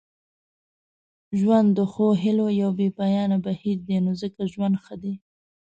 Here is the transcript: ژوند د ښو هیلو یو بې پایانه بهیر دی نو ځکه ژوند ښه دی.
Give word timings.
ژوند 1.39 1.69
د 1.77 1.79
ښو 1.91 2.07
هیلو 2.21 2.47
یو 2.61 2.71
بې 2.79 2.87
پایانه 2.99 3.37
بهیر 3.45 3.77
دی 3.87 3.97
نو 4.05 4.11
ځکه 4.21 4.41
ژوند 4.53 4.75
ښه 4.83 4.95
دی. 5.03 5.13